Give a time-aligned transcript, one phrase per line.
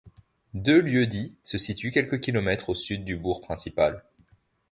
[0.55, 4.03] Deux lieux-dits se situent quelques kilomètres au sud du bourg principal.